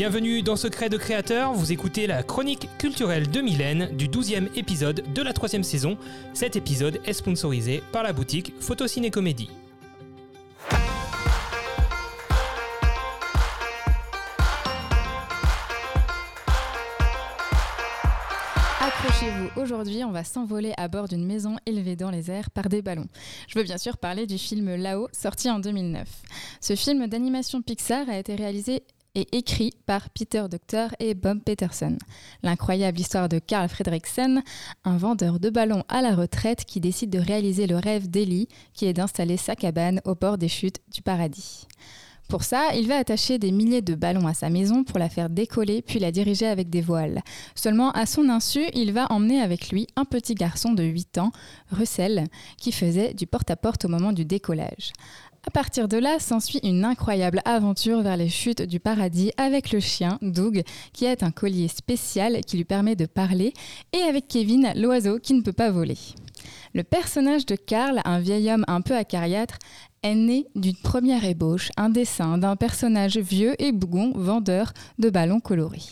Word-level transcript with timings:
Bienvenue 0.00 0.40
dans 0.40 0.56
Secret 0.56 0.88
de 0.88 0.96
Créateur, 0.96 1.52
vous 1.52 1.72
écoutez 1.72 2.06
la 2.06 2.22
chronique 2.22 2.70
culturelle 2.78 3.30
de 3.30 3.42
Mylène 3.42 3.94
du 3.94 4.08
12e 4.08 4.48
épisode 4.56 5.04
de 5.12 5.20
la 5.20 5.34
troisième 5.34 5.62
saison. 5.62 5.98
Cet 6.32 6.56
épisode 6.56 7.02
est 7.04 7.12
sponsorisé 7.12 7.82
par 7.92 8.02
la 8.02 8.14
boutique 8.14 8.54
Photociné 8.60 9.10
Comédie. 9.10 9.50
Accrochez-vous, 18.80 19.60
aujourd'hui 19.60 20.02
on 20.02 20.12
va 20.12 20.24
s'envoler 20.24 20.72
à 20.78 20.88
bord 20.88 21.08
d'une 21.08 21.26
maison 21.26 21.56
élevée 21.66 21.96
dans 21.96 22.10
les 22.10 22.30
airs 22.30 22.50
par 22.50 22.70
des 22.70 22.80
ballons. 22.80 23.08
Je 23.48 23.58
veux 23.58 23.64
bien 23.64 23.76
sûr 23.76 23.98
parler 23.98 24.26
du 24.26 24.38
film 24.38 24.76
Là-haut, 24.76 25.08
sorti 25.12 25.50
en 25.50 25.58
2009. 25.58 26.08
Ce 26.62 26.74
film 26.74 27.06
d'animation 27.06 27.60
Pixar 27.60 28.08
a 28.08 28.16
été 28.16 28.34
réalisé 28.34 28.82
et 29.14 29.26
écrit 29.36 29.72
par 29.86 30.10
Peter 30.10 30.44
Docter 30.50 30.88
et 30.98 31.14
Bob 31.14 31.40
Peterson. 31.44 31.96
L'incroyable 32.42 33.00
histoire 33.00 33.28
de 33.28 33.38
Carl 33.38 33.68
Fredricksen, 33.68 34.42
un 34.84 34.96
vendeur 34.96 35.40
de 35.40 35.50
ballons 35.50 35.84
à 35.88 36.02
la 36.02 36.14
retraite 36.14 36.64
qui 36.64 36.80
décide 36.80 37.10
de 37.10 37.18
réaliser 37.18 37.66
le 37.66 37.76
rêve 37.76 38.08
d'Ellie, 38.08 38.48
qui 38.74 38.86
est 38.86 38.92
d'installer 38.92 39.36
sa 39.36 39.56
cabane 39.56 40.00
au 40.04 40.14
bord 40.14 40.38
des 40.38 40.48
chutes 40.48 40.80
du 40.92 41.02
paradis. 41.02 41.66
Pour 42.30 42.44
ça, 42.44 42.68
il 42.76 42.86
va 42.86 42.96
attacher 42.96 43.40
des 43.40 43.50
milliers 43.50 43.82
de 43.82 43.96
ballons 43.96 44.28
à 44.28 44.34
sa 44.34 44.50
maison 44.50 44.84
pour 44.84 45.00
la 45.00 45.08
faire 45.08 45.28
décoller 45.28 45.82
puis 45.82 45.98
la 45.98 46.12
diriger 46.12 46.46
avec 46.46 46.70
des 46.70 46.80
voiles. 46.80 47.22
Seulement, 47.56 47.90
à 47.90 48.06
son 48.06 48.28
insu, 48.28 48.66
il 48.72 48.92
va 48.92 49.10
emmener 49.10 49.40
avec 49.40 49.70
lui 49.72 49.88
un 49.96 50.04
petit 50.04 50.36
garçon 50.36 50.72
de 50.72 50.84
8 50.84 51.18
ans, 51.18 51.32
Russell, 51.72 52.28
qui 52.56 52.70
faisait 52.70 53.14
du 53.14 53.26
porte-à-porte 53.26 53.84
au 53.84 53.88
moment 53.88 54.12
du 54.12 54.24
décollage. 54.24 54.92
À 55.46 55.50
partir 55.50 55.88
de 55.88 55.96
là, 55.96 56.18
s'ensuit 56.18 56.60
une 56.62 56.84
incroyable 56.84 57.40
aventure 57.46 58.02
vers 58.02 58.18
les 58.18 58.28
chutes 58.28 58.60
du 58.60 58.78
paradis 58.78 59.32
avec 59.38 59.72
le 59.72 59.80
chien, 59.80 60.18
Doug, 60.20 60.62
qui 60.92 61.06
a 61.06 61.16
un 61.22 61.30
collier 61.30 61.68
spécial 61.68 62.40
qui 62.44 62.58
lui 62.58 62.64
permet 62.64 62.94
de 62.94 63.06
parler, 63.06 63.54
et 63.94 64.02
avec 64.02 64.28
Kevin, 64.28 64.70
l'oiseau 64.76 65.18
qui 65.18 65.32
ne 65.32 65.40
peut 65.40 65.54
pas 65.54 65.70
voler. 65.70 65.96
Le 66.74 66.82
personnage 66.84 67.46
de 67.46 67.56
Karl, 67.56 68.00
un 68.04 68.20
vieil 68.20 68.50
homme 68.50 68.64
un 68.68 68.80
peu 68.80 68.96
acariâtre, 68.96 69.58
est 70.02 70.14
né 70.14 70.46
d'une 70.54 70.76
première 70.76 71.24
ébauche, 71.24 71.70
un 71.76 71.90
dessin 71.90 72.38
d'un 72.38 72.56
personnage 72.56 73.18
vieux 73.18 73.60
et 73.62 73.72
bougon 73.72 74.12
vendeur 74.14 74.72
de 74.98 75.10
ballons 75.10 75.40
colorés. 75.40 75.82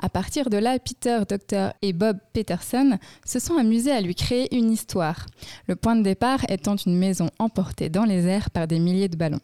À 0.00 0.08
partir 0.08 0.48
de 0.48 0.56
là, 0.56 0.78
Peter, 0.78 1.18
Docteur 1.28 1.74
et 1.82 1.92
Bob 1.92 2.18
Peterson 2.32 2.98
se 3.26 3.38
sont 3.38 3.56
amusés 3.56 3.92
à 3.92 4.00
lui 4.00 4.14
créer 4.14 4.54
une 4.56 4.70
histoire, 4.70 5.26
le 5.66 5.76
point 5.76 5.96
de 5.96 6.02
départ 6.02 6.40
étant 6.48 6.76
une 6.76 6.96
maison 6.96 7.28
emportée 7.38 7.88
dans 7.90 8.04
les 8.04 8.26
airs 8.26 8.50
par 8.50 8.66
des 8.66 8.78
milliers 8.78 9.08
de 9.08 9.16
ballons. 9.16 9.40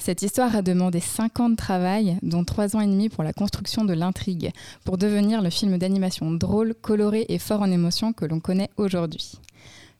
Cette 0.00 0.22
histoire 0.22 0.56
a 0.56 0.62
demandé 0.62 0.98
5 0.98 1.40
ans 1.40 1.50
de 1.50 1.56
travail, 1.56 2.16
dont 2.22 2.42
3 2.42 2.74
ans 2.74 2.80
et 2.80 2.86
demi 2.86 3.10
pour 3.10 3.22
la 3.22 3.34
construction 3.34 3.84
de 3.84 3.92
l'intrigue, 3.92 4.50
pour 4.84 4.96
devenir 4.96 5.42
le 5.42 5.50
film 5.50 5.76
d'animation 5.76 6.30
drôle, 6.32 6.74
coloré 6.74 7.26
et 7.28 7.38
fort 7.38 7.60
en 7.60 7.70
émotion 7.70 8.14
que 8.14 8.24
l'on 8.24 8.40
connaît 8.40 8.70
aujourd'hui. 8.78 9.34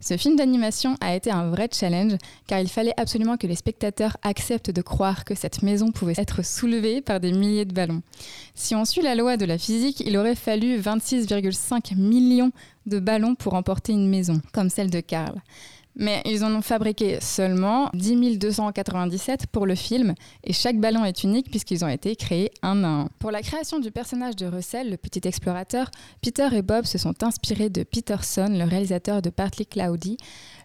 Ce 0.01 0.17
film 0.17 0.37
d'animation 0.37 0.97
a 1.03 1.15
été 1.15 1.31
un 1.31 1.51
vrai 1.51 1.69
challenge 1.71 2.17
car 2.47 2.59
il 2.59 2.69
fallait 2.69 2.95
absolument 2.97 3.37
que 3.37 3.47
les 3.47 3.55
spectateurs 3.55 4.17
acceptent 4.23 4.71
de 4.71 4.81
croire 4.81 5.27
que 5.27 5.35
cette 5.35 5.63
maison 5.63 5.93
pouvait 5.93 6.15
être 6.17 6.45
soulevée 6.45 7.03
par 7.03 7.21
des 7.21 7.33
milliers 7.33 7.67
de 7.67 7.75
ballons. 7.75 8.03
Si 8.55 8.75
on 8.75 8.87
suit 8.87 9.03
la 9.03 9.15
loi 9.15 9.37
de 9.37 9.45
la 9.45 9.59
physique, 9.59 10.01
il 10.01 10.17
aurait 10.17 10.35
fallu 10.35 10.79
26,5 10.79 11.97
millions 11.97 12.51
de 12.87 12.99
ballons 12.99 13.35
pour 13.35 13.53
emporter 13.55 13.93
une 13.93 14.09
maison, 14.09 14.41
comme 14.53 14.71
celle 14.71 14.91
de 14.91 15.01
Karl. 15.01 15.43
Mais 16.01 16.23
ils 16.25 16.43
en 16.45 16.55
ont 16.55 16.63
fabriqué 16.63 17.19
seulement 17.21 17.91
10 17.93 18.39
297 18.39 19.49
pour 19.49 19.67
le 19.67 19.75
film, 19.75 20.15
et 20.43 20.55
chaque 20.55 20.81
ballon 20.81 21.05
est 21.05 21.25
unique 21.25 21.51
puisqu'ils 21.51 21.85
ont 21.85 21.89
été 21.89 22.17
créés 22.17 22.51
un 22.63 22.83
à 22.85 22.89
un. 22.89 23.09
Pour 23.19 23.31
la 23.31 23.43
création 23.43 23.79
du 23.79 23.91
personnage 23.91 24.35
de 24.35 24.47
Russell, 24.47 24.91
le 24.91 24.97
petit 24.97 25.29
explorateur, 25.29 25.91
Peter 26.23 26.49
et 26.53 26.63
Bob 26.63 26.87
se 26.87 26.97
sont 26.97 27.23
inspirés 27.23 27.69
de 27.69 27.83
Peterson, 27.83 28.49
le 28.51 28.65
réalisateur 28.65 29.21
de 29.21 29.29
Partly 29.29 29.67
Cloudy, 29.67 30.17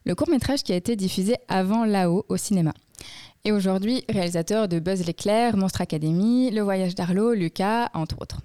le 0.05 0.15
court-métrage 0.15 0.63
qui 0.63 0.71
a 0.71 0.77
été 0.77 0.95
diffusé 0.95 1.35
avant 1.49 1.83
là-haut 1.83 2.25
au 2.29 2.37
cinéma. 2.37 2.71
Et 3.43 3.51
aujourd'hui, 3.51 4.03
réalisateur 4.09 4.67
de 4.67 4.79
Buzz 4.79 5.05
l'éclair, 5.05 5.55
Monstre 5.55 5.81
Academy, 5.81 6.49
Le 6.49 6.61
voyage 6.61 6.95
d'Arlo, 6.95 7.33
Lucas, 7.33 7.89
entre 7.93 8.19
autres. 8.19 8.41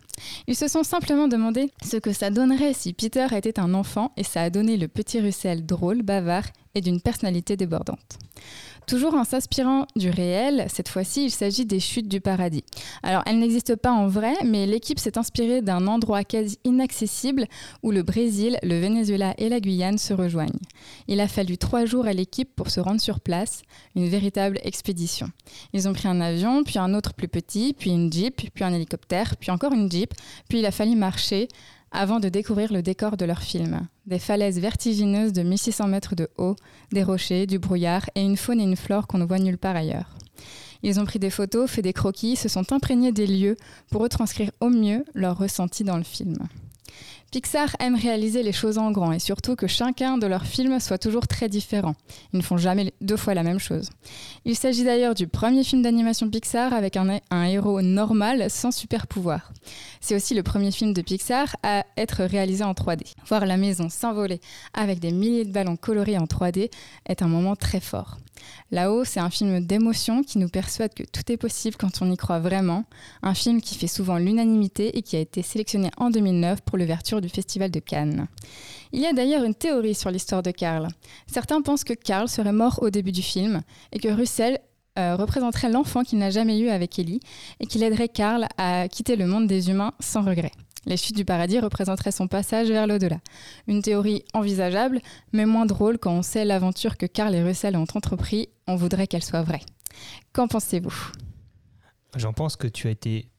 Ils 0.46 0.56
se 0.56 0.68
sont 0.68 0.82
simplement 0.82 1.28
demandé 1.28 1.70
ce 1.82 1.96
que 1.96 2.12
ça 2.12 2.28
donnerait 2.30 2.74
si 2.74 2.92
Peter 2.92 3.26
était 3.34 3.58
un 3.58 3.72
enfant 3.72 4.12
et 4.18 4.24
ça 4.24 4.42
a 4.42 4.50
donné 4.50 4.76
le 4.76 4.88
petit 4.88 5.20
Russell 5.20 5.64
drôle, 5.64 6.02
bavard 6.02 6.44
et 6.74 6.80
d'une 6.80 7.00
personnalité 7.00 7.56
débordante. 7.56 8.18
Toujours 8.86 9.14
en 9.14 9.24
s'inspirant 9.24 9.86
du 9.94 10.10
réel, 10.10 10.66
cette 10.68 10.88
fois-ci 10.88 11.24
il 11.26 11.30
s'agit 11.30 11.64
des 11.64 11.78
chutes 11.78 12.08
du 12.08 12.20
paradis. 12.20 12.64
Alors 13.02 13.22
elles 13.26 13.38
n'existent 13.38 13.76
pas 13.76 13.92
en 13.92 14.08
vrai, 14.08 14.34
mais 14.44 14.66
l'équipe 14.66 14.98
s'est 14.98 15.16
inspirée 15.16 15.62
d'un 15.62 15.86
endroit 15.86 16.24
quasi 16.24 16.58
inaccessible 16.64 17.46
où 17.84 17.92
le 17.92 18.02
Brésil, 18.02 18.58
le 18.64 18.80
Venezuela 18.80 19.34
et 19.38 19.48
la 19.48 19.60
Guyane 19.60 19.98
se 19.98 20.12
rejoignent. 20.12 20.58
Il 21.06 21.20
a 21.20 21.28
fallu 21.28 21.56
trois 21.56 21.84
jours 21.84 22.06
à 22.06 22.12
l'équipe 22.12 22.52
pour 22.56 22.70
se 22.70 22.80
rendre 22.80 23.00
sur 23.00 23.20
place, 23.20 23.62
une 23.94 24.08
véritable 24.08 24.39
expédition. 24.62 25.30
Ils 25.72 25.88
ont 25.88 25.92
pris 25.92 26.08
un 26.08 26.20
avion, 26.20 26.64
puis 26.64 26.78
un 26.78 26.94
autre 26.94 27.14
plus 27.14 27.28
petit, 27.28 27.74
puis 27.78 27.90
une 27.90 28.12
jeep, 28.12 28.50
puis 28.52 28.64
un 28.64 28.72
hélicoptère, 28.72 29.36
puis 29.36 29.50
encore 29.50 29.72
une 29.72 29.90
jeep, 29.90 30.14
puis 30.48 30.58
il 30.58 30.66
a 30.66 30.70
fallu 30.70 30.96
marcher 30.96 31.48
avant 31.92 32.20
de 32.20 32.28
découvrir 32.28 32.72
le 32.72 32.82
décor 32.82 33.16
de 33.16 33.24
leur 33.24 33.42
film. 33.42 33.88
Des 34.06 34.18
falaises 34.18 34.58
vertigineuses 34.60 35.32
de 35.32 35.42
1600 35.42 35.88
mètres 35.88 36.14
de 36.14 36.28
haut, 36.38 36.56
des 36.92 37.02
rochers, 37.02 37.46
du 37.46 37.58
brouillard 37.58 38.08
et 38.14 38.22
une 38.22 38.36
faune 38.36 38.60
et 38.60 38.64
une 38.64 38.76
flore 38.76 39.06
qu'on 39.06 39.18
ne 39.18 39.24
voit 39.24 39.38
nulle 39.38 39.58
part 39.58 39.76
ailleurs. 39.76 40.16
Ils 40.82 40.98
ont 40.98 41.04
pris 41.04 41.18
des 41.18 41.30
photos, 41.30 41.70
fait 41.70 41.82
des 41.82 41.92
croquis, 41.92 42.36
se 42.36 42.48
sont 42.48 42.72
imprégnés 42.72 43.12
des 43.12 43.26
lieux 43.26 43.56
pour 43.90 44.02
retranscrire 44.02 44.50
au 44.60 44.70
mieux 44.70 45.04
leur 45.14 45.36
ressenti 45.36 45.84
dans 45.84 45.98
le 45.98 46.04
film. 46.04 46.38
Pixar 47.30 47.76
aime 47.78 47.94
réaliser 47.94 48.42
les 48.42 48.50
choses 48.50 48.76
en 48.76 48.90
grand 48.90 49.12
et 49.12 49.20
surtout 49.20 49.54
que 49.54 49.68
chacun 49.68 50.18
de 50.18 50.26
leurs 50.26 50.46
films 50.46 50.80
soit 50.80 50.98
toujours 50.98 51.28
très 51.28 51.48
différent. 51.48 51.94
Ils 52.32 52.38
ne 52.38 52.42
font 52.42 52.56
jamais 52.56 52.92
deux 53.00 53.16
fois 53.16 53.34
la 53.34 53.44
même 53.44 53.60
chose. 53.60 53.90
Il 54.44 54.56
s'agit 54.56 54.82
d'ailleurs 54.82 55.14
du 55.14 55.28
premier 55.28 55.62
film 55.62 55.80
d'animation 55.82 56.28
Pixar 56.28 56.72
avec 56.72 56.96
un, 56.96 57.20
héros 57.44 57.82
normal 57.82 58.50
sans 58.50 58.72
super 58.72 59.06
pouvoir. 59.06 59.52
C'est 60.00 60.16
aussi 60.16 60.34
le 60.34 60.42
premier 60.42 60.72
film 60.72 60.92
de 60.92 61.02
Pixar 61.02 61.54
à 61.62 61.86
être 61.96 62.24
réalisé 62.24 62.64
en 62.64 62.72
3D. 62.72 63.14
Voir 63.28 63.46
la 63.46 63.56
maison 63.56 63.88
s'envoler 63.88 64.40
avec 64.74 64.98
des 64.98 65.12
milliers 65.12 65.44
de 65.44 65.52
ballons 65.52 65.76
colorés 65.76 66.18
en 66.18 66.24
3D 66.24 66.68
est 67.06 67.22
un 67.22 67.28
moment 67.28 67.54
très 67.54 67.80
fort. 67.80 68.18
Là-haut, 68.70 69.04
c'est 69.04 69.20
un 69.20 69.30
film 69.30 69.60
d'émotion 69.60 70.22
qui 70.22 70.38
nous 70.38 70.48
persuade 70.48 70.94
que 70.94 71.02
tout 71.02 71.30
est 71.30 71.36
possible 71.36 71.76
quand 71.76 72.02
on 72.02 72.10
y 72.10 72.16
croit 72.16 72.38
vraiment. 72.38 72.84
Un 73.22 73.34
film 73.34 73.60
qui 73.60 73.74
fait 73.76 73.86
souvent 73.86 74.18
l'unanimité 74.18 74.96
et 74.96 75.02
qui 75.02 75.16
a 75.16 75.20
été 75.20 75.42
sélectionné 75.42 75.90
en 75.96 76.10
2009 76.10 76.62
pour 76.62 76.78
l'ouverture 76.78 77.19
du 77.20 77.28
Festival 77.28 77.70
de 77.70 77.80
Cannes. 77.80 78.26
Il 78.92 79.00
y 79.00 79.06
a 79.06 79.12
d'ailleurs 79.12 79.44
une 79.44 79.54
théorie 79.54 79.94
sur 79.94 80.10
l'histoire 80.10 80.42
de 80.42 80.50
Karl. 80.50 80.88
Certains 81.26 81.62
pensent 81.62 81.84
que 81.84 81.94
Karl 81.94 82.28
serait 82.28 82.52
mort 82.52 82.80
au 82.82 82.90
début 82.90 83.12
du 83.12 83.22
film 83.22 83.62
et 83.92 83.98
que 83.98 84.08
Russell 84.08 84.58
euh, 84.98 85.16
représenterait 85.16 85.70
l'enfant 85.70 86.02
qu'il 86.02 86.18
n'a 86.18 86.30
jamais 86.30 86.58
eu 86.58 86.68
avec 86.68 86.98
Ellie 86.98 87.20
et 87.60 87.66
qu'il 87.66 87.82
aiderait 87.82 88.08
Karl 88.08 88.46
à 88.58 88.88
quitter 88.88 89.16
le 89.16 89.26
monde 89.26 89.46
des 89.46 89.70
humains 89.70 89.92
sans 90.00 90.22
regret. 90.22 90.52
Les 90.86 90.96
chutes 90.96 91.16
du 91.16 91.24
paradis 91.24 91.60
représenteraient 91.60 92.10
son 92.10 92.26
passage 92.26 92.68
vers 92.68 92.86
l'au-delà. 92.86 93.18
Une 93.68 93.82
théorie 93.82 94.24
envisageable, 94.32 95.00
mais 95.32 95.44
moins 95.44 95.66
drôle 95.66 95.98
quand 95.98 96.12
on 96.12 96.22
sait 96.22 96.44
l'aventure 96.44 96.96
que 96.96 97.06
Karl 97.06 97.34
et 97.34 97.42
Russell 97.42 97.76
ont 97.76 97.86
entrepris. 97.94 98.48
On 98.66 98.76
voudrait 98.76 99.06
qu'elle 99.06 99.22
soit 99.22 99.42
vraie. 99.42 99.60
Qu'en 100.32 100.48
pensez-vous? 100.48 101.12
J'en 102.16 102.32
pense 102.32 102.56
que 102.56 102.66
tu 102.66 102.88
as 102.88 102.90
été 102.90 103.30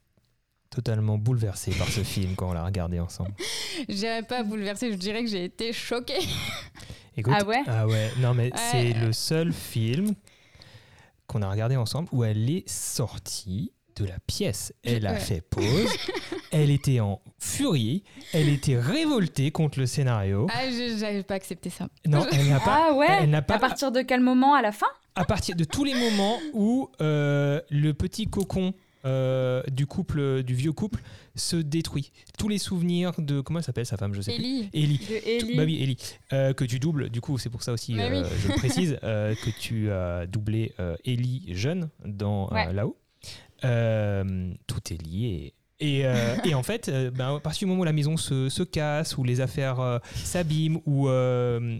totalement 0.71 1.17
bouleversé 1.17 1.71
par 1.71 1.87
ce 1.89 2.01
film 2.01 2.35
quand 2.35 2.49
on 2.49 2.53
l'a 2.53 2.65
regardé 2.65 2.99
ensemble. 2.99 3.33
Je 3.89 3.93
dirais 3.93 4.23
pas 4.23 4.41
bouleversé, 4.41 4.91
je 4.91 4.97
dirais 4.97 5.23
que 5.23 5.29
j'ai 5.29 5.43
été 5.43 5.73
choquée. 5.73 6.19
ah 7.25 7.43
ouais 7.43 7.61
Ah 7.67 7.85
ouais, 7.85 8.09
non 8.19 8.33
mais 8.33 8.51
c'est 8.55 8.93
le 8.93 9.11
seul 9.11 9.51
film 9.51 10.15
qu'on 11.27 11.41
a 11.41 11.51
regardé 11.51 11.75
ensemble 11.75 12.07
où 12.11 12.23
elle 12.23 12.49
est 12.49 12.67
sortie 12.67 13.73
de 13.97 14.05
la 14.05 14.17
pièce. 14.25 14.73
Elle 14.83 15.05
a 15.05 15.15
fait 15.15 15.41
pause. 15.41 15.89
elle 16.51 16.71
était 16.71 17.01
en 17.01 17.21
furie. 17.37 18.03
Elle 18.33 18.47
était 18.47 18.79
révoltée 18.79 19.51
contre 19.51 19.79
le 19.79 19.85
scénario. 19.85 20.47
Ah, 20.53 20.69
j'avais 20.97 21.23
pas 21.23 21.35
accepté 21.35 21.69
ça. 21.69 21.89
Non, 22.05 22.25
elle 22.31 22.47
n'a 22.47 22.59
pas. 22.59 22.87
Ah 22.89 22.93
ouais 22.93 23.07
elle 23.21 23.29
n'a 23.29 23.41
pas. 23.41 23.55
À 23.55 23.59
partir 23.59 23.91
de 23.91 24.01
quel 24.01 24.21
moment? 24.21 24.53
À 24.53 24.61
la 24.61 24.71
fin? 24.71 24.87
À 25.15 25.25
partir 25.25 25.57
de 25.57 25.65
tous 25.65 25.83
les 25.83 25.93
moments 25.93 26.39
où 26.53 26.89
euh, 27.01 27.59
le 27.69 27.93
petit 27.93 28.27
cocon 28.27 28.73
euh, 29.05 29.63
du 29.71 29.85
couple, 29.85 30.43
du 30.43 30.53
vieux 30.53 30.71
couple, 30.73 31.01
se 31.35 31.55
détruit. 31.55 32.11
Tous 32.37 32.47
les 32.49 32.57
souvenirs 32.57 33.13
de 33.17 33.41
comment 33.41 33.59
elle 33.59 33.65
s'appelle 33.65 33.85
sa 33.85 33.97
femme, 33.97 34.13
je 34.13 34.21
sais 34.21 34.33
Ellie. 34.35 34.67
plus. 34.71 34.79
Ellie. 34.81 34.97
De 34.97 35.27
Ellie. 35.45 35.55
Bah 35.57 35.63
oui, 35.65 35.81
Ellie. 35.81 35.97
Euh, 36.33 36.53
que 36.53 36.63
tu 36.65 36.79
doubles. 36.79 37.09
Du 37.09 37.21
coup, 37.21 37.37
c'est 37.37 37.49
pour 37.49 37.63
ça 37.63 37.71
aussi, 37.73 37.93
Mais 37.93 38.09
euh, 38.11 38.23
oui. 38.23 38.29
je 38.41 38.47
le 38.49 38.53
précise, 38.57 38.97
que 39.01 39.59
tu 39.59 39.91
as 39.91 40.25
doublé 40.27 40.73
Ellie 41.05 41.45
jeune 41.49 41.89
dans 42.05 42.49
Ouais. 42.49 42.71
là-haut. 42.73 42.97
Tout 43.61 44.93
est 44.93 45.01
lié 45.01 45.53
Et, 45.81 46.05
euh, 46.05 46.35
et, 46.45 46.53
en 46.53 46.63
fait, 46.63 46.87
euh, 46.87 47.11
ben, 47.11 47.35
à 47.35 47.39
partir 47.39 47.65
du 47.65 47.65
moment 47.65 47.81
où 47.81 47.85
la 47.85 47.91
maison 47.91 48.15
se, 48.15 48.47
se 48.47 48.63
casse, 48.63 49.17
où 49.17 49.23
les 49.23 49.41
affaires 49.41 49.79
euh, 49.79 49.97
s'abîment, 50.13 50.79
où 50.85 51.07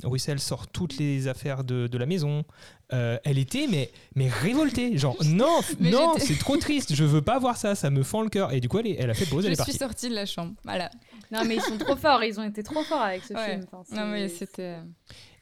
Russell 0.04 0.40
sort 0.40 0.68
toutes 0.68 0.98
les 0.98 1.28
affaires 1.28 1.64
de, 1.64 1.88
de 1.88 1.98
la 1.98 2.06
maison, 2.06 2.44
elle 2.90 3.38
était 3.38 3.68
mais, 3.70 3.92
mais 4.16 4.28
révoltée. 4.28 4.98
Genre, 4.98 5.16
non, 5.26 5.62
non, 5.80 6.16
c'est 6.18 6.38
trop 6.38 6.58
triste, 6.58 6.94
je 6.94 7.06
veux 7.06 7.22
pas 7.22 7.40
voir 7.40 7.56
ça, 7.56 7.76
ça 7.76 7.90
me 7.90 8.04
fend 8.04 8.22
le 8.22 8.30
cœur. 8.30 8.52
Et 8.52 8.60
du 8.60 8.68
coup, 8.68 8.80
elle, 8.80 8.96
elle 8.98 9.10
a 9.10 9.14
fait 9.14 9.26
pause, 9.26 9.44
je 9.44 9.48
elle 9.48 9.54
est 9.54 9.56
partie. 9.56 9.72
Je 9.72 9.78
suis 9.78 9.86
sortie 9.86 10.10
de 10.10 10.16
la 10.16 10.26
chambre. 10.26 10.54
Voilà. 10.66 10.90
Non, 11.32 11.46
mais 11.46 11.56
ils 11.56 11.62
sont 11.62 11.78
trop 11.78 11.96
forts, 11.96 12.22
ils 12.24 12.38
ont 12.40 12.44
été 12.44 12.64
trop 12.64 12.84
forts 12.84 13.02
avec 13.02 13.24
ce 13.24 13.34
film. 13.34 13.66
non, 13.94 14.08
mais 14.08 14.28
c'était. 14.28 14.78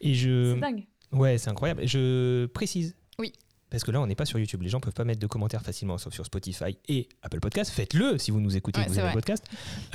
Et 0.01 0.13
je. 0.13 0.53
C'est 0.53 0.59
dingue. 0.59 0.85
Ouais, 1.11 1.38
c'est 1.39 1.50
incroyable. 1.50 1.88
Je 1.88 2.45
précise. 2.47 2.95
Oui. 3.17 3.33
Parce 3.69 3.83
que 3.83 3.92
là, 3.92 4.01
on 4.01 4.07
n'est 4.07 4.16
pas 4.16 4.25
sur 4.25 4.39
YouTube. 4.39 4.62
Les 4.62 4.69
gens 4.69 4.80
peuvent 4.80 4.94
pas 4.94 5.04
mettre 5.04 5.19
de 5.19 5.27
commentaires 5.27 5.62
facilement, 5.62 5.98
sauf 5.98 6.13
sur 6.13 6.25
Spotify 6.25 6.77
et 6.88 7.07
Apple 7.21 7.39
Podcast. 7.39 7.71
Faites-le 7.71 8.18
si 8.18 8.31
vous 8.31 8.42
nous 8.42 8.57
écoutez, 8.57 8.81
vous 8.88 8.98
avez 8.98 9.10
le 9.10 9.13
podcast. 9.13 9.45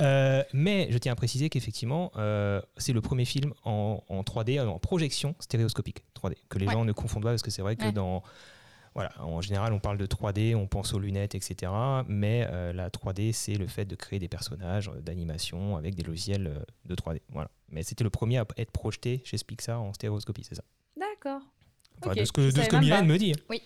Euh, 0.01 0.43
mais 0.53 0.87
je 0.91 0.97
tiens 0.97 1.13
à 1.13 1.15
préciser 1.15 1.49
qu'effectivement, 1.49 2.11
euh, 2.15 2.61
c'est 2.77 2.93
le 2.93 3.01
premier 3.01 3.25
film 3.25 3.53
en, 3.63 4.01
3D, 4.09 4.65
en 4.65 4.79
projection 4.79 5.35
stéréoscopique 5.39 6.03
3D, 6.15 6.35
que 6.49 6.59
les 6.59 6.67
gens 6.67 6.85
ne 6.85 6.91
confondent 6.91 7.23
pas, 7.23 7.31
parce 7.31 7.43
que 7.43 7.51
c'est 7.51 7.61
vrai 7.61 7.75
que 7.75 7.91
dans 7.91 8.23
voilà, 8.93 9.11
en 9.19 9.41
général, 9.41 9.73
on 9.73 9.79
parle 9.79 9.97
de 9.97 10.05
3D, 10.05 10.55
on 10.55 10.67
pense 10.67 10.93
aux 10.93 10.99
lunettes, 10.99 11.35
etc. 11.35 11.69
Mais 12.07 12.47
euh, 12.49 12.71
la 12.71 12.89
3D, 12.89 13.33
c'est 13.33 13.55
le 13.55 13.67
fait 13.67 13.83
de 13.83 13.93
créer 13.93 14.19
des 14.19 14.29
personnages 14.29 14.89
d'animation 15.01 15.75
avec 15.75 15.95
des 15.95 16.03
logiciels 16.03 16.65
de 16.85 16.95
3D. 16.95 17.19
Voilà. 17.33 17.49
Mais 17.67 17.83
c'était 17.83 18.05
le 18.05 18.09
premier 18.09 18.37
à 18.37 18.45
être 18.55 18.71
projeté 18.71 19.21
chez 19.25 19.35
Pixar 19.45 19.81
en 19.81 19.91
stéréoscopie, 19.91 20.45
c'est 20.45 20.55
ça. 20.55 20.63
D'accord 20.97 21.41
de 22.01 22.25
ce 22.25 22.31
que, 22.31 22.51
de 22.51 22.61
ce 22.61 22.69
que 22.69 22.75
Mylène 22.75 23.05
me 23.05 23.17
dit. 23.17 23.33
Oui. 23.49 23.61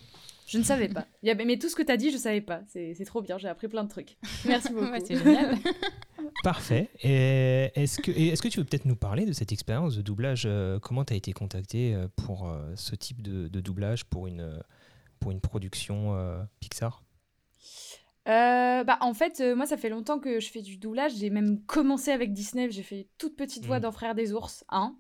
Je 0.49 0.57
ne 0.57 0.63
savais 0.63 0.87
pas. 0.87 1.05
Mais 1.21 1.59
tout 1.59 1.69
ce 1.69 1.75
que 1.75 1.83
tu 1.83 1.91
as 1.91 1.97
dit, 1.97 2.09
je 2.09 2.15
ne 2.15 2.21
savais 2.21 2.41
pas. 2.41 2.61
C'est 2.67 3.05
trop 3.05 3.21
bien, 3.21 3.37
j'ai 3.37 3.47
appris 3.47 3.67
plein 3.67 3.83
de 3.83 3.89
trucs. 3.89 4.17
Merci 4.45 4.73
beaucoup. 4.73 4.87
c'est 5.05 5.15
génial. 5.15 5.55
Parfait. 6.43 6.89
Est-ce 7.03 7.99
que, 8.01 8.09
est 8.09 8.41
que 8.41 8.47
tu 8.47 8.59
veux 8.59 8.65
peut-être 8.65 8.85
nous 8.85 8.95
parler 8.95 9.27
de 9.27 9.31
cette 9.31 9.51
expérience 9.51 9.95
de 9.95 10.01
doublage 10.01 10.43
euh, 10.47 10.79
Comment 10.79 11.05
tu 11.05 11.13
as 11.13 11.15
été 11.15 11.33
contacté 11.33 11.93
euh, 11.93 12.07
pour 12.15 12.49
euh, 12.49 12.71
ce 12.75 12.95
type 12.95 13.21
de, 13.21 13.47
doublage 13.59 14.05
pour 14.05 14.25
une, 14.25 14.59
pour 15.19 15.29
une 15.29 15.39
production 15.39 16.17
Pixar? 16.59 17.03
Bah, 18.25 18.97
en 19.01 19.13
fait, 19.13 19.41
moi, 19.55 19.67
ça 19.67 19.77
fait 19.77 19.89
longtemps 19.89 20.17
que 20.17 20.39
je 20.39 20.49
fais 20.49 20.63
du 20.63 20.77
doublage. 20.77 21.11
J'ai 21.15 21.29
même 21.29 21.61
commencé 21.65 22.09
avec 22.09 22.33
Disney. 22.33 22.71
J'ai 22.71 22.83
fait 22.83 23.07
toute 23.19 23.35
petite 23.35 23.65
voix 23.65 23.77
mmh. 23.77 23.83
dans 23.83 23.91
Frères 23.91 24.15
des 24.15 24.33
ours 24.33 24.63
1 24.69 24.95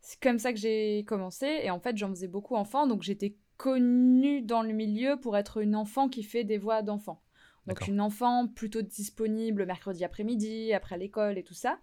c'est 0.00 0.20
comme 0.20 0.38
ça 0.38 0.52
que 0.52 0.58
j'ai 0.58 1.04
commencé. 1.06 1.46
Et 1.62 1.70
en 1.70 1.80
fait, 1.80 1.96
j'en 1.96 2.08
faisais 2.10 2.28
beaucoup 2.28 2.54
enfant. 2.54 2.86
Donc, 2.86 3.02
j'étais 3.02 3.36
connue 3.56 4.42
dans 4.42 4.62
le 4.62 4.72
milieu 4.72 5.18
pour 5.20 5.36
être 5.36 5.58
une 5.58 5.74
enfant 5.74 6.08
qui 6.08 6.22
fait 6.22 6.44
des 6.44 6.58
voix 6.58 6.82
d'enfant. 6.82 7.22
Donc, 7.66 7.86
une 7.86 8.00
enfant 8.00 8.46
plutôt 8.48 8.80
disponible 8.80 9.66
mercredi 9.66 10.04
après-midi, 10.04 10.72
après, 10.72 10.96
l'école 10.96 11.36
et 11.36 11.42
tout 11.42 11.54
ça. 11.54 11.78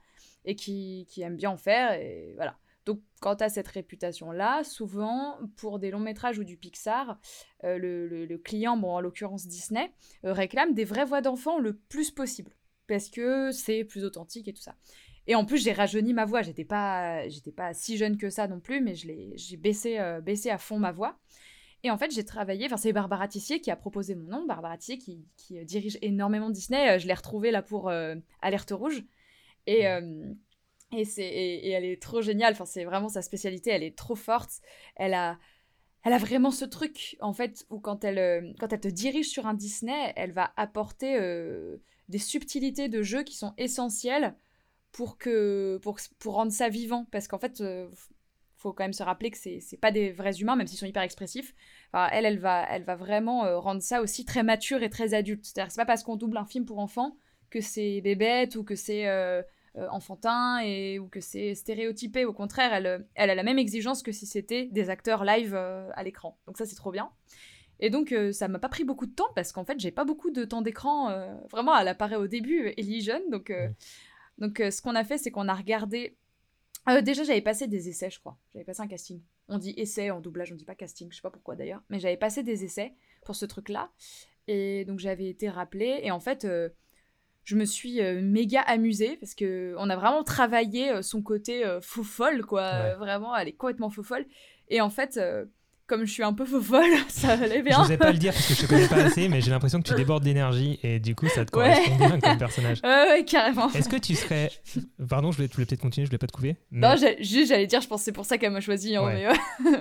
Et 0.45 0.55
qui, 0.55 1.05
qui, 1.09 1.21
aime 1.21 1.35
bien 1.35 1.51
en 1.51 1.57
faire. 1.57 1.93
Et 1.93 2.33
voilà. 2.35 2.57
Donc, 2.85 3.01
quant 3.19 3.35
à 3.35 3.49
cette 3.49 3.67
réputation-là, 3.67 4.63
souvent, 4.63 5.37
pour 5.57 5.79
des 5.79 5.91
longs 5.91 5.99
métrages 5.99 6.37
ou 6.37 6.43
du 6.43 6.55
Pixar, 6.55 7.19
euh, 7.63 7.77
le, 7.77 8.07
le, 8.25 8.37
client, 8.37 8.77
bon, 8.77 8.91
en 8.91 8.99
l'occurrence 8.99 9.47
Disney, 9.47 9.91
euh, 10.23 10.33
réclame 10.33 10.73
des 10.73 10.85
vraies 10.85 11.05
voix 11.05 11.21
d'enfant 11.21 11.57
le 11.57 11.75
plus 11.75 12.11
possible. 12.11 12.55
Parce 12.87 13.09
que 13.09 13.51
c'est 13.51 13.83
plus 13.83 14.05
authentique 14.05 14.47
et 14.47 14.53
tout 14.53 14.61
ça. 14.61 14.75
Et 15.27 15.35
en 15.35 15.45
plus, 15.45 15.63
j'ai 15.63 15.73
rajeuni 15.73 16.13
ma 16.13 16.25
voix. 16.25 16.41
J'étais 16.41 16.65
pas, 16.65 17.27
j'étais 17.27 17.51
pas 17.51 17.73
si 17.73 17.97
jeune 17.97 18.17
que 18.17 18.29
ça 18.29 18.47
non 18.47 18.59
plus, 18.59 18.81
mais 18.81 18.95
je 18.95 19.07
l'ai, 19.07 19.33
j'ai 19.35 19.57
baissé, 19.57 19.99
euh, 19.99 20.21
baissé 20.21 20.49
à 20.49 20.57
fond 20.57 20.77
ma 20.77 20.91
voix. 20.91 21.17
Et 21.83 21.91
en 21.91 21.97
fait, 21.97 22.11
j'ai 22.11 22.25
travaillé. 22.25 22.65
Enfin, 22.65 22.77
c'est 22.77 22.93
Barbara 22.93 23.27
Tissier 23.27 23.59
qui 23.59 23.71
a 23.71 23.75
proposé 23.75 24.15
mon 24.15 24.27
nom. 24.27 24.45
Barbara 24.45 24.77
Tissier 24.77 24.97
qui, 24.97 25.25
qui 25.37 25.59
euh, 25.59 25.63
dirige 25.63 25.97
énormément 26.01 26.49
Disney. 26.49 26.95
Euh, 26.95 26.99
je 26.99 27.07
l'ai 27.07 27.13
retrouvée 27.13 27.51
là 27.51 27.61
pour 27.61 27.91
Alerte 28.41 28.71
Rouge. 28.71 29.03
Et, 29.67 29.85
et, 30.91 31.05
c'est, 31.05 31.25
et, 31.25 31.71
elle 31.71 31.85
est 31.85 31.99
trop 32.01 32.21
géniale. 32.21 32.53
Enfin, 32.53 32.65
c'est 32.65 32.85
vraiment 32.85 33.09
sa 33.09 33.23
spécialité. 33.23 33.71
Elle 33.71 33.83
est 33.83 33.97
trop 33.97 34.15
forte. 34.15 34.61
Elle 34.95 35.13
a. 35.13 35.39
Elle 36.07 36.13
a 36.13 36.19
vraiment 36.19 36.51
ce 36.51 36.65
truc, 36.65 37.17
en 37.19 37.33
fait, 37.33 37.65
où 37.71 37.79
quand 37.79 38.03
elle, 38.03 38.53
quand 38.59 38.71
elle 38.71 38.79
te 38.79 38.87
dirige 38.87 39.27
sur 39.27 39.47
un 39.47 39.55
Disney, 39.55 40.13
elle 40.15 40.33
va 40.33 40.53
apporter 40.55 41.19
des 42.09 42.19
subtilités 42.19 42.89
de 42.89 43.01
jeu 43.01 43.23
qui 43.23 43.35
sont 43.35 43.55
essentielles 43.57 44.35
pour, 44.95 45.17
que, 45.17 45.77
pour, 45.83 45.97
pour 46.19 46.35
rendre 46.35 46.53
ça 46.53 46.69
vivant. 46.69 47.05
Parce 47.11 47.27
qu'en 47.27 47.37
fait, 47.37 47.59
euh, 47.59 47.89
faut 48.55 48.71
quand 48.71 48.85
même 48.85 48.93
se 48.93 49.03
rappeler 49.03 49.29
que 49.29 49.37
c'est, 49.37 49.59
pas 49.81 49.91
des 49.91 50.13
vrais 50.13 50.39
humains, 50.39 50.55
même 50.55 50.67
s'ils 50.67 50.79
sont 50.79 50.85
hyper 50.85 51.03
expressifs. 51.03 51.53
Elle, 51.93 52.25
elle 52.25 52.39
va, 52.39 52.65
elle 52.69 52.83
va 52.83 52.95
vraiment 52.95 53.45
euh, 53.45 53.59
rendre 53.59 53.81
ça 53.81 54.01
aussi 54.01 54.23
très 54.23 54.41
mature 54.41 54.83
et 54.83 54.89
très 54.89 55.13
adulte. 55.13 55.43
C'est-à-dire 55.43 55.69
c'est 55.69 55.81
pas 55.81 55.85
parce 55.85 56.03
qu'on 56.03 56.15
double 56.15 56.37
un 56.37 56.45
film 56.45 56.65
pour 56.65 56.79
enfants 56.79 57.17
que 57.49 57.59
c'est 57.59 57.99
bébête 58.01 58.55
ou 58.55 58.63
que 58.63 58.75
c'est 58.75 59.07
euh, 59.07 59.43
enfantin 59.75 60.59
et, 60.63 60.97
ou 60.97 61.09
que 61.09 61.19
c'est 61.19 61.55
stéréotypé. 61.55 62.23
Au 62.23 62.33
contraire, 62.33 62.73
elle, 62.73 63.05
elle 63.15 63.29
a 63.29 63.35
la 63.35 63.43
même 63.43 63.59
exigence 63.59 64.01
que 64.01 64.13
si 64.13 64.25
c'était 64.25 64.67
des 64.67 64.89
acteurs 64.89 65.25
live 65.25 65.55
à 65.55 66.03
l'écran. 66.03 66.37
Donc 66.47 66.57
ça, 66.57 66.65
c'est 66.65 66.75
trop 66.75 66.91
bien. 66.91 67.11
Et 67.81 67.89
donc, 67.89 68.15
ça 68.31 68.47
m'a 68.47 68.59
pas 68.59 68.69
pris 68.69 68.85
beaucoup 68.85 69.05
de 69.05 69.13
temps 69.13 69.27
parce 69.35 69.51
qu'en 69.51 69.65
fait, 69.65 69.77
j'ai 69.77 69.91
pas 69.91 70.05
beaucoup 70.05 70.31
de 70.31 70.45
temps 70.45 70.61
d'écran. 70.61 71.13
vraiment, 71.51 71.77
elle 71.77 71.89
apparaît 71.89 72.15
au 72.15 72.27
début, 72.27 72.73
Ellie 72.77 73.01
jeune. 73.01 73.29
Donc, 73.29 73.51
donc, 74.37 74.59
euh, 74.59 74.71
ce 74.71 74.81
qu'on 74.81 74.95
a 74.95 75.03
fait, 75.03 75.17
c'est 75.17 75.31
qu'on 75.31 75.47
a 75.47 75.53
regardé. 75.53 76.17
Euh, 76.89 77.01
déjà, 77.01 77.23
j'avais 77.23 77.41
passé 77.41 77.67
des 77.67 77.89
essais, 77.89 78.09
je 78.09 78.19
crois. 78.19 78.37
J'avais 78.53 78.65
passé 78.65 78.81
un 78.81 78.87
casting. 78.87 79.21
On 79.47 79.57
dit 79.57 79.73
essai 79.77 80.11
en 80.11 80.19
doublage, 80.19 80.51
on 80.51 80.55
dit 80.55 80.65
pas 80.65 80.75
casting, 80.75 81.09
je 81.11 81.15
sais 81.15 81.21
pas 81.21 81.29
pourquoi 81.29 81.55
d'ailleurs. 81.55 81.81
Mais 81.89 81.99
j'avais 81.99 82.17
passé 82.17 82.43
des 82.43 82.63
essais 82.63 82.93
pour 83.25 83.35
ce 83.35 83.45
truc-là. 83.45 83.91
Et 84.47 84.85
donc, 84.85 84.99
j'avais 84.99 85.27
été 85.27 85.49
rappelée. 85.49 85.99
Et 86.03 86.11
en 86.11 86.19
fait, 86.19 86.45
euh, 86.45 86.69
je 87.43 87.55
me 87.55 87.65
suis 87.65 88.01
méga 88.21 88.61
amusée 88.61 89.17
parce 89.17 89.35
que 89.35 89.75
on 89.77 89.89
a 89.89 89.95
vraiment 89.95 90.23
travaillé 90.23 91.03
son 91.03 91.21
côté 91.21 91.63
faux 91.81 92.03
folle, 92.03 92.43
quoi. 92.43 92.95
Vraiment, 92.95 93.35
elle 93.35 93.47
est 93.47 93.53
complètement 93.53 93.91
faux 93.91 94.01
folle. 94.01 94.25
Et 94.67 94.81
en 94.81 94.89
fait 94.89 95.19
comme 95.87 96.05
je 96.05 96.11
suis 96.11 96.23
un 96.23 96.33
peu 96.33 96.45
folle, 96.45 96.83
ça 97.07 97.33
allait 97.33 97.61
bien. 97.61 97.77
Je 97.77 97.81
n'osais 97.81 97.97
pas 97.97 98.11
le 98.11 98.17
dire 98.17 98.33
parce 98.33 98.47
que 98.47 98.53
je 98.55 98.61
te 98.61 98.65
connais 98.65 98.87
pas 98.87 98.95
assez, 99.05 99.27
mais 99.27 99.41
j'ai 99.41 99.51
l'impression 99.51 99.81
que 99.81 99.87
tu 99.87 99.95
débordes 99.95 100.23
d'énergie 100.23 100.79
et 100.83 100.99
du 100.99 101.15
coup, 101.15 101.27
ça 101.27 101.45
te 101.45 101.51
correspond 101.51 101.95
bien 101.97 102.19
comme 102.19 102.37
personnage. 102.37 102.81
Ouais, 102.85 103.07
ouais, 103.09 103.25
carrément. 103.25 103.71
Est-ce 103.71 103.89
que 103.89 103.95
tu 103.95 104.15
serais. 104.15 104.51
Pardon, 105.09 105.31
je 105.31 105.37
voulais, 105.37 105.47
peut-être 105.47 105.79
continuer, 105.79 106.05
je 106.05 106.09
voulais 106.09 106.19
pas 106.19 106.27
te 106.27 106.31
couper. 106.31 106.55
Non, 106.71 106.95
juste, 107.19 107.47
j'allais 107.47 107.67
dire, 107.67 107.81
je 107.81 107.87
pense 107.87 108.01
que 108.01 108.05
c'est 108.05 108.11
pour 108.11 108.25
ça 108.25 108.37
qu'elle 108.37 108.51
m'a 108.51 108.61
choisi. 108.61 108.95
Hein, 108.95 109.03
mais 109.05 109.27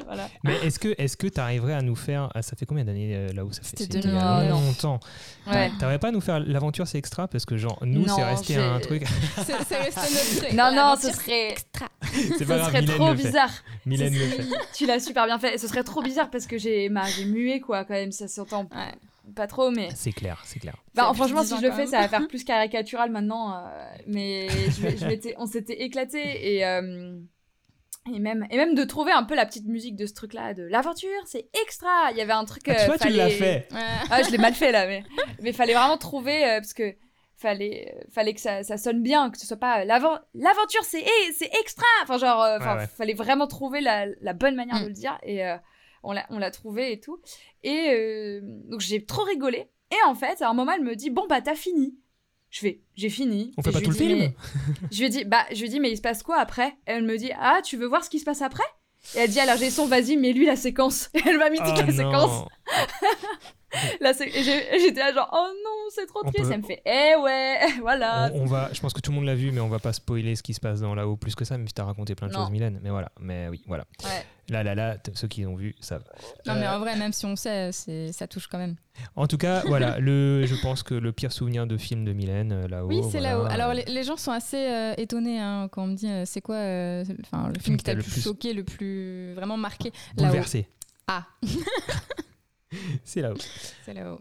voilà. 0.07 0.29
mais 0.43 0.55
est-ce 0.65 0.79
que 0.79 0.95
est-ce 0.97 1.17
que 1.17 1.27
tu 1.27 1.41
arriverait 1.41 1.75
à 1.75 1.83
nous 1.83 1.97
faire. 1.97 2.31
Ah, 2.35 2.43
ça 2.43 2.57
fait 2.57 2.67
combien 2.67 2.85
d'années 2.85 3.15
euh, 3.15 3.33
là 3.33 3.45
où 3.45 3.53
ça 3.53 3.63
fait 3.63 3.77
C'était 3.77 4.01
il 4.01 4.13
y 4.13 4.17
a 4.17 4.49
longtemps. 4.49 5.01
Ouais. 5.47 5.71
T'arriverais 5.79 5.99
pas 5.99 6.09
à 6.09 6.13
nous 6.13 6.21
faire 6.21 6.41
l'aventure, 6.41 6.87
c'est 6.87 6.99
extra 6.99 7.29
Parce 7.29 7.45
que, 7.45 7.57
genre, 7.57 7.79
nous, 7.83 8.07
c'est 8.09 8.25
resté 8.25 8.57
un 8.57 8.81
truc. 8.81 9.05
c'est 9.45 9.55
resté 9.55 10.01
notre 10.01 10.37
truc. 10.39 10.53
Non, 10.53 10.73
non, 10.75 10.95
ce 11.01 11.13
serait. 11.13 11.51
Extra. 11.53 11.89
C'est 12.39 12.47
pas 12.47 12.59
grave, 12.59 12.73
serait 12.73 12.85
trop 12.85 13.15
bizarre. 13.15 13.53
Mylène 13.87 14.15
le 14.15 14.27
fait. 14.27 14.45
Tu 14.75 14.87
l'as 14.87 15.01
super 15.01 15.27
bien 15.27 15.39
fait. 15.39 15.59
Ce 15.59 15.69
serait 15.69 15.85
trop 15.85 16.03
bizarre 16.03 16.31
parce 16.31 16.47
que 16.47 16.59
j'ai 16.59 16.91
j'ai 17.17 17.25
mué 17.25 17.61
quoi 17.61 17.85
quand 17.85 17.95
même 17.95 18.13
ça 18.13 18.29
s'entend 18.29 18.69
pas 19.35 19.47
trop 19.47 19.71
mais 19.71 19.89
c'est 19.95 20.13
clair 20.13 20.43
c'est 20.45 20.61
clair 20.61 20.77
bah, 20.95 21.11
franchement 21.15 21.43
si 21.43 21.57
je 21.57 21.63
le 21.63 21.73
fais 21.73 21.87
ça 21.87 22.01
va 22.01 22.09
faire 22.09 22.29
plus 22.29 22.45
caricatural 22.45 23.11
maintenant 23.11 23.57
euh, 23.57 23.61
mais 24.07 24.49
je, 24.49 25.35
on 25.39 25.47
s'était 25.47 25.83
éclaté 25.83 26.57
et 26.57 26.67
euh, 26.67 27.19
et 28.13 28.19
même, 28.19 28.47
et 28.51 28.57
même 28.59 28.75
de 28.75 28.85
trouver 28.85 29.13
un 29.13 29.23
peu 29.23 29.35
la 29.35 29.47
petite 29.47 29.67
musique 29.67 29.97
de 29.97 30.05
ce 30.05 30.13
truc-là, 30.13 30.53
de 30.53 30.65
l'aventure, 30.65 31.09
c'est 31.25 31.49
extra. 31.63 32.11
Il 32.11 32.19
y 32.19 32.21
avait 32.21 32.35
un 32.35 32.45
truc. 32.45 32.63
Ah, 32.69 32.75
tu 32.75 32.87
vois, 32.87 32.99
tu 32.99 33.09
l'as 33.09 33.31
fait. 33.31 33.67
Ah, 34.11 34.23
je 34.23 34.31
l'ai 34.31 34.37
mal 34.37 34.53
fait 34.53 34.73
là, 34.73 34.87
mais 34.87 35.05
mais 35.41 35.55
fallait 35.55 35.73
vraiment 35.73 35.97
trouver 35.97 36.45
euh, 36.45 36.61
parce 36.61 36.75
que 36.75 36.95
fallait 37.37 38.07
fallait 38.11 38.35
que 38.35 38.41
ça, 38.41 38.63
ça, 38.63 38.77
sonne 38.77 39.03
bien, 39.03 39.31
que 39.31 39.39
ce 39.39 39.47
soit 39.47 39.57
pas 39.57 39.85
l'aventure, 39.85 40.85
c'est 40.85 41.05
c'est 41.37 41.51
extra. 41.61 41.87
Enfin 42.03 42.19
genre, 42.19 42.45
enfin 42.59 42.87
fallait 42.87 43.15
vraiment 43.15 43.47
trouver 43.47 43.81
la, 43.81 44.07
la 44.21 44.33
bonne 44.33 44.55
manière 44.55 44.81
de 44.81 44.85
mm. 44.85 44.89
le 44.89 44.95
dire 44.95 45.19
et 45.23 45.43
on 46.05 46.39
l'a 46.39 46.51
trouvé 46.51 46.93
et 46.93 47.01
tout. 47.01 47.21
Et 47.63 47.91
euh, 47.93 48.41
donc 48.43 48.81
j'ai 48.81 49.05
trop 49.05 49.23
rigolé. 49.23 49.71
Et 49.91 50.09
en 50.09 50.15
fait, 50.15 50.43
à 50.43 50.49
un 50.49 50.55
moment, 50.55 50.73
elle 50.73 50.83
me 50.83 50.97
dit 50.97 51.11
Bon, 51.11 51.27
bah, 51.29 51.41
t'as 51.41 51.55
fini. 51.55 51.97
Je 52.51 52.61
fais 52.61 52.83
J'ai 52.95 53.11
fini. 53.11 53.53
On 53.57 53.63
fait 53.63 53.73
pas 53.73 53.81
tout 53.81 53.91
le 53.91 53.97
film 53.97 54.33
Je 54.91 55.03
lui 55.03 55.11
dis 55.11 55.25
Bah, 55.25 55.45
je 55.53 55.61
lui 55.61 55.69
dis 55.69 55.81
Mais 55.81 55.91
il 55.91 55.97
se 55.97 56.03
passe 56.03 56.23
quoi 56.23 56.39
après? 56.39 56.77
Elle 56.87 57.05
me 57.05 57.17
dit 57.17 57.33
Ah, 57.39 57.61
tu 57.65 57.77
veux 57.77 57.87
voir 57.87 58.05
ce 58.05 58.11
qui 58.11 58.19
se 58.19 58.25
passe 58.25 58.43
après? 58.43 58.65
Et 59.15 59.21
elle 59.21 59.31
dit 59.31 59.41
Alors, 59.41 59.57
j'ai 59.57 59.71
son, 59.71 59.87
vas-y, 59.87 60.17
mets-lui 60.17 60.47
la 60.47 60.57
séquence. 60.57 61.11
Et 61.15 61.21
elle 61.27 61.39
m'a 61.39 61.51
mis 61.51 61.59
toute 61.59 61.69
oh 61.77 61.87
la 61.87 61.93
séquence. 61.93 62.49
j'étais 64.01 65.01
là 65.01 65.13
genre 65.13 65.29
oh 65.33 65.49
non 65.65 65.91
c'est 65.95 66.07
trop 66.07 66.23
triste. 66.23 66.51
ça 66.51 66.57
me 66.57 66.63
fait 66.63 66.83
eh 66.85 67.17
ouais 67.21 67.59
voilà. 67.81 68.31
On, 68.35 68.45
va 68.45 68.71
je 68.73 68.81
pense 68.81 68.93
que 68.93 69.01
tout 69.01 69.11
le 69.11 69.17
monde 69.17 69.27
l'a 69.27 69.35
vu 69.35 69.51
mais 69.53 69.61
on 69.61 69.69
va 69.69 69.79
pas 69.79 69.93
spoiler 69.93 70.37
ce 70.37 70.43
qui 70.43 70.55
se 70.55 70.61
passe 70.61 70.81
dans 70.81 70.95
là-haut 70.95 71.17
plus 71.17 71.35
que 71.35 71.45
ça 71.45 71.57
même 71.57 71.69
si 71.69 71.75
t'as 71.75 71.85
raconté 71.85 72.15
plein 72.15 72.29
de 72.29 72.33
choses 72.33 72.51
Mylène. 72.51 72.81
Mais 72.83 72.91
voilà. 72.91 73.11
Mais 73.21 73.49
oui 73.49 73.63
voilà. 73.67 73.85
Là 74.51 74.63
là 74.63 74.75
là 74.75 74.97
ceux 75.15 75.29
qui 75.29 75.43
l'ont 75.43 75.57
vu 75.57 75.75
savent. 75.81 76.05
Non 76.47 76.55
mais 76.55 76.69
en 76.69 76.79
vrai 76.79 76.97
même 76.97 77.13
si 77.13 77.25
on 77.27 77.37
sait 77.37 77.71
ça 77.73 78.27
touche 78.27 78.47
quand 78.47 78.59
même. 78.59 78.77
En 79.17 79.27
tout 79.27 79.39
cas 79.39 79.63
voilà 79.67 79.99
le 80.01 80.45
je 80.47 80.55
pense 80.61 80.83
que 80.83 80.95
le 80.95 81.13
pire 81.13 81.33
souvenir 81.33 81.67
de 81.67 81.77
film 81.77 82.05
de 82.05 82.13
Mylène 82.13 82.53
euh, 82.53 82.69
là-haut 82.69 82.89
oui 82.89 83.01
c'est 83.11 83.21
là-haut. 83.21 83.47
Alors 83.47 83.73
les, 83.75 84.05
gens 84.05 84.17
sont 84.17 84.33
assez 84.33 84.69
euh, 84.69 84.95
étonnés 84.99 85.41
hein, 85.41 85.69
quand 85.73 85.85
on 85.85 85.89
me 85.89 85.95
dit 85.95 86.09
euh, 86.09 86.25
c'est 86.27 86.41
quoi 86.41 86.57
enfin 86.57 87.51
le 87.55 87.61
film 87.61 87.77
qui 87.77 87.85
t'a 87.85 87.95
le 87.95 88.03
plus 88.03 88.23
choqué 88.23 88.53
le 88.53 88.65
plus 88.65 89.33
vraiment 89.35 89.57
marqué? 89.57 89.93
Bouleversé. 90.17 90.69
Ah 91.07 91.27
Silou. 93.05 93.37
Silou. 93.85 94.21